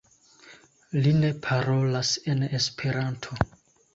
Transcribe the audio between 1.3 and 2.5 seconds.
parolas en